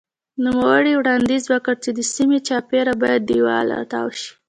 [0.43, 4.31] نوموړي وړاندیز وکړ چې د سیمې چاپېره باید دېوال راتاو شي.